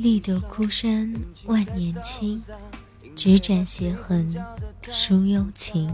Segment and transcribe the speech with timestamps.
[0.00, 1.14] 立得枯山
[1.44, 2.42] 万年青，
[3.14, 4.34] 只展斜痕
[4.90, 5.88] 书幽情。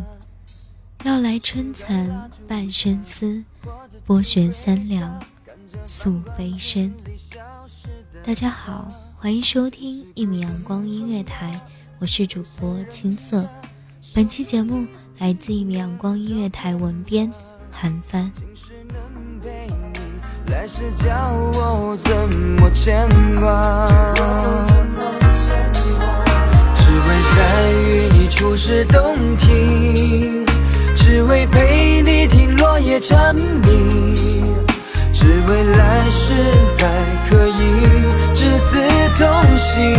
[1.04, 3.42] 绕来春蚕半生丝，
[4.04, 5.22] 拨弦三两
[5.84, 6.92] 诉悲声。
[8.24, 11.60] 大家好，欢迎收听一米阳光音乐台，
[11.98, 13.48] 我是主播青色。
[14.14, 14.86] 本期节目
[15.18, 17.30] 来自一米阳光音乐台文编
[17.70, 18.30] 韩帆。
[20.48, 23.08] 来世叫我怎么牵
[23.40, 23.88] 挂？
[27.06, 27.38] 只为再
[27.70, 30.44] 与你初识洞庭，
[30.96, 34.56] 只为陪你听落叶蝉鸣，
[35.12, 36.34] 只为来世
[36.76, 36.88] 还
[37.30, 37.60] 可以
[38.34, 38.80] 执子
[39.16, 39.24] 同
[39.56, 39.94] 行。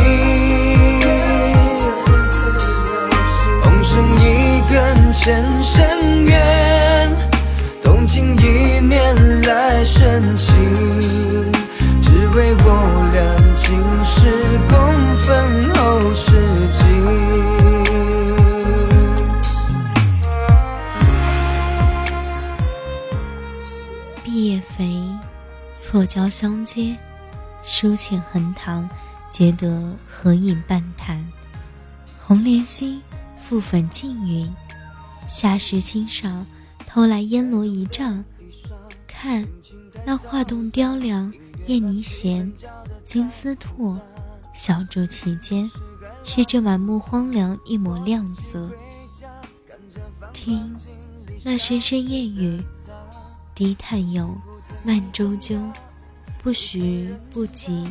[3.64, 6.36] 红绳一根牵深渊，
[24.46, 25.02] 叶肥，
[25.76, 26.96] 错交相接，
[27.64, 28.88] 书浅横塘，
[29.32, 31.26] 皆得合影半谈。
[32.20, 33.02] 红莲心，
[33.42, 34.54] 覆粉净云，
[35.28, 36.46] 夏时清赏，
[36.86, 38.24] 偷来烟罗一丈。
[39.08, 39.44] 看，
[40.06, 41.34] 那画栋雕梁，
[41.66, 42.52] 燕泥衔，
[43.04, 44.00] 金丝拓，
[44.54, 45.70] 小筑其间，
[46.24, 48.70] 是这满目荒凉一抹亮色。
[50.32, 50.76] 听，
[51.44, 52.62] 那声声燕语，
[53.58, 54.38] 低叹有
[54.84, 55.60] 慢周究，
[56.38, 57.84] 不徐不急，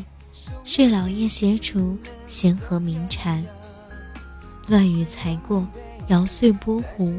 [0.63, 1.99] 是老叶斜除
[2.29, 3.45] 闲和鸣蝉。
[4.69, 5.67] 乱雨才过，
[6.07, 7.19] 摇碎波湖，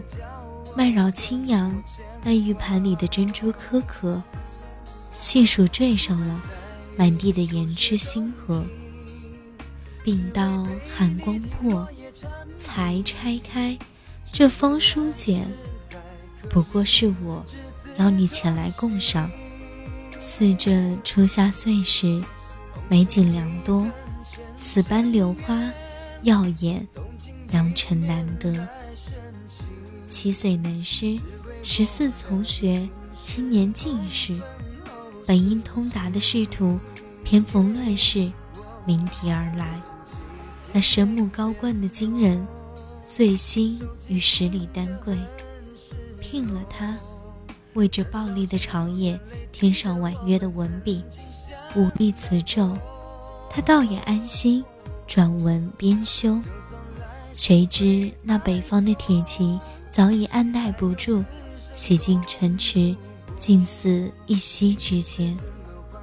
[0.77, 1.75] 慢绕青扬。
[2.23, 4.23] 那玉盘里的珍珠颗颗，
[5.11, 6.41] 细数缀上了
[6.95, 8.66] 满地的盐池星河。
[10.05, 11.85] 并到寒光破，
[12.57, 13.77] 才拆开
[14.31, 15.45] 这封书简，
[16.49, 17.45] 不过是我
[17.97, 19.30] 邀你前来共赏。
[20.19, 22.22] 似这初夏岁时，
[22.90, 23.88] 美景良多，
[24.56, 25.72] 此般柳花
[26.24, 26.88] 耀眼，
[27.52, 28.68] 良辰难得。
[30.08, 31.19] 七岁能诗。
[31.63, 32.88] 十四从学，
[33.24, 34.34] 青年进士，
[35.25, 36.79] 本应通达的仕途，
[37.25, 38.31] 偏逢乱世，
[38.85, 39.81] 鸣笛而来。
[40.72, 42.47] 那神目高冠的金人，
[43.06, 45.18] 醉心与十里丹桂，
[46.22, 46.96] 聘了他，
[47.77, 49.17] 为这暴戾的朝野
[49.51, 51.03] 添上婉约的文笔，
[51.75, 52.75] 武力辞奏，
[53.51, 54.65] 他倒也安心，
[55.05, 56.39] 转文编修。
[57.35, 59.59] 谁知那北方的铁骑
[59.91, 61.23] 早已按耐不住。
[61.71, 62.95] 洗尽城池，
[63.37, 65.37] 近似一夕之间，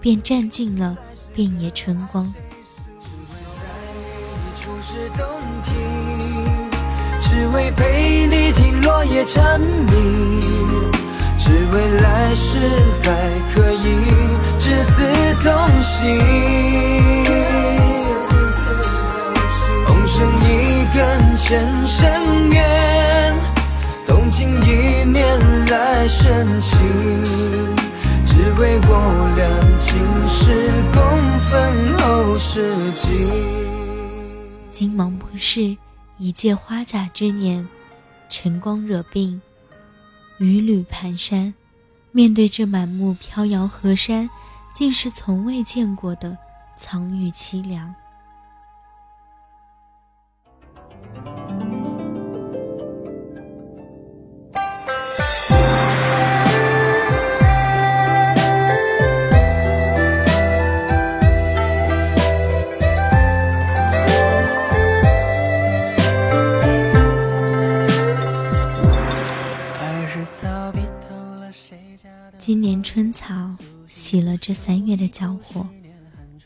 [0.01, 0.97] 便占尽了
[1.35, 2.33] 遍野春光。
[7.21, 10.93] 只为陪你听落叶蝉鸣，
[11.45, 12.59] 只为来世
[13.03, 13.07] 还
[13.53, 13.85] 可以
[14.59, 14.65] 执
[14.97, 14.97] 子
[15.43, 16.19] 同行。
[19.87, 20.49] 红绳一
[20.95, 23.35] 根前生缘，
[24.07, 25.23] 动情一面。
[25.71, 26.79] 来深情，
[28.27, 28.89] 只为我
[29.35, 29.45] 俩
[29.81, 29.93] 今
[30.29, 31.03] 世共
[31.41, 33.03] 分后世情。
[34.71, 35.77] 金芒不是
[36.19, 37.67] 一介花甲之年，
[38.29, 39.41] 晨光惹病，
[40.39, 41.53] 雨履蹒跚。
[42.13, 44.31] 面对这满目飘摇河山，
[44.73, 46.39] 竟是从未见过的
[46.77, 47.95] 苍郁凄凉。
[74.05, 75.67] 起了这三月的交火，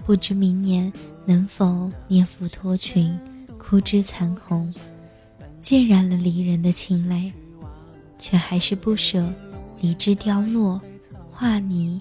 [0.04, 0.92] 不知明年
[1.26, 3.18] 能否捏腹脱群，
[3.58, 4.72] 枯枝残红，
[5.60, 7.32] 浸染了离人的清泪，
[8.16, 9.28] 却还是不舍
[9.80, 10.80] 离枝凋落，
[11.26, 12.00] 化泥，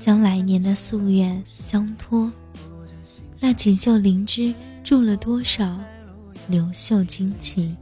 [0.00, 2.32] 将来年的夙愿相托。
[3.38, 4.52] 那锦绣灵芝
[4.82, 5.78] 住了多少，
[6.48, 7.72] 柳秀旌旗。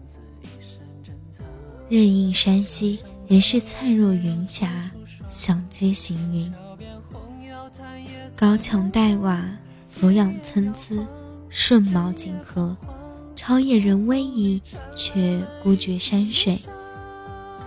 [1.88, 4.90] 日映山溪，仍是灿若云霞，
[5.32, 6.52] 响接行云。
[8.36, 9.42] 高墙黛瓦，
[9.88, 10.94] 俯仰参差，
[11.48, 12.76] 顺毛锦和。
[13.34, 14.60] 超野人威仪，
[14.94, 16.60] 却孤绝山水。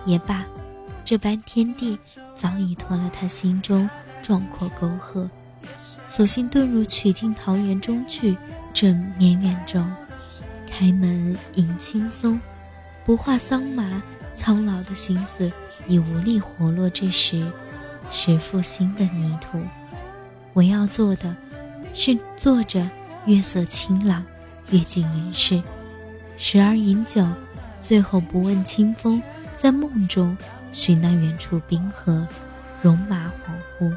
[0.06, 0.46] 也罢，
[1.04, 1.98] 这般天地
[2.36, 3.90] 早已脱了他心中
[4.22, 5.28] 壮阔沟壑，
[6.06, 8.36] 索性遁入曲径桃源中去，
[8.72, 9.84] 正绵远中，
[10.70, 12.40] 开门迎青松，
[13.04, 14.00] 不画桑麻。
[14.36, 15.50] 苍老的心思
[15.88, 17.50] 已无力活络这时
[18.10, 19.60] 时复新的泥土，
[20.52, 21.34] 我要做的，
[21.92, 22.88] 是坐着
[23.24, 24.24] 月色清朗，
[24.70, 25.60] 阅尽人世，
[26.36, 27.26] 时而饮酒，
[27.80, 29.20] 最后不问清风，
[29.56, 30.36] 在梦中
[30.72, 32.26] 寻那远处冰河，
[32.82, 33.92] 戎马恍惚。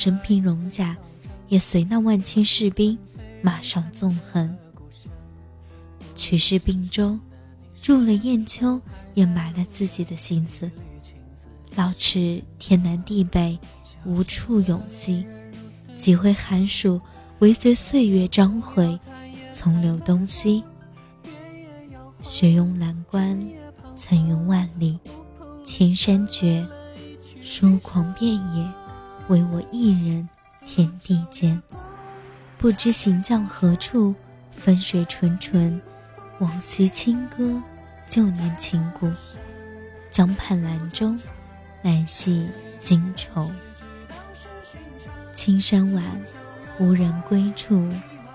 [0.00, 0.96] 身披戎甲，
[1.48, 2.96] 也随那万千士兵
[3.42, 4.56] 马上纵横。
[6.14, 7.18] 曲师并州，
[7.82, 8.80] 住了雁丘，
[9.12, 10.70] 也埋了自己的心思。
[11.76, 13.58] 老池天南地北，
[14.06, 15.22] 无处永栖。
[15.98, 16.98] 几回寒暑，
[17.40, 18.98] 唯随岁月章回，
[19.52, 20.64] 从流东西。
[22.22, 23.38] 雪拥蓝关，
[23.98, 24.98] 层云万里，
[25.62, 26.66] 青山绝，
[27.42, 28.66] 疏狂遍野。
[29.30, 30.28] 唯我一人，
[30.66, 31.62] 天地间，
[32.58, 34.12] 不知行将何处？
[34.50, 35.80] 分水纯纯，
[36.40, 37.62] 往昔清歌，
[38.08, 39.08] 旧年情故。
[40.10, 41.14] 江畔兰舟，
[41.80, 42.48] 难系
[42.80, 43.48] 今愁。
[45.32, 46.04] 青山晚，
[46.80, 47.88] 无人归处，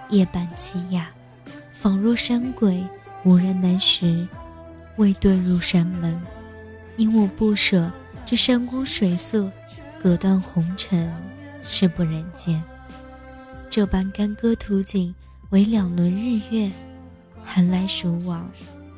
[0.10, 1.10] 夜半凄哑，
[1.74, 2.82] 仿若山鬼，
[3.26, 4.26] 无人能识。
[4.96, 6.18] 未遁入山门，
[6.96, 7.92] 因我不舍
[8.26, 9.52] 这山光水色。
[10.06, 11.12] 隔断红尘，
[11.64, 12.62] 是不忍见。
[13.72, 15.16] 这般干戈图景，
[15.50, 16.72] 为两轮日月，
[17.44, 18.48] 寒来暑往，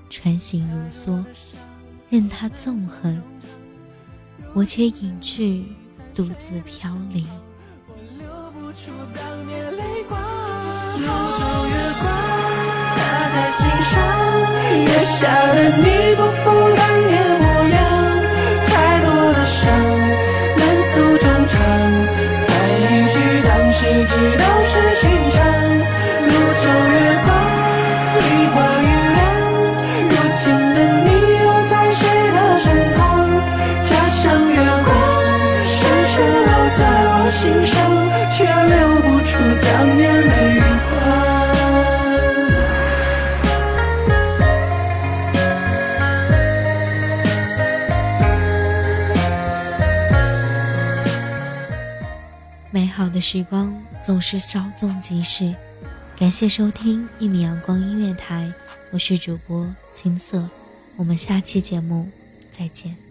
[0.09, 1.24] 穿行如梭，
[2.09, 3.24] 任它纵横。
[4.54, 5.63] 我且隐去，
[6.13, 7.25] 独自飘零。
[15.19, 17.06] 下的你不负当
[24.07, 25.38] 当世纪都是寻常，
[26.24, 26.31] 路
[26.62, 26.95] 中月
[27.25, 27.30] 光，
[28.15, 28.83] 梨花雨
[29.13, 29.19] 凉。
[30.09, 30.44] 如今
[30.74, 31.07] 的你
[31.44, 32.01] 又在谁
[32.31, 32.65] 的身
[32.95, 32.98] 旁？
[33.83, 34.56] 家乡月
[34.86, 34.89] 光，
[35.68, 35.77] 深
[36.07, 36.15] 深
[36.45, 36.80] 烙在
[37.12, 37.75] 我心上，
[38.31, 39.30] 却流不出
[39.62, 39.68] 当
[39.98, 40.95] 年泪与花。
[52.71, 53.74] 美好的时光
[54.07, 55.54] 总是稍纵即逝，
[56.18, 58.50] 感谢收听一米阳光音乐台，
[58.89, 60.50] 我是主播青色，
[60.95, 62.09] 我们下期节目
[62.50, 63.06] 再见。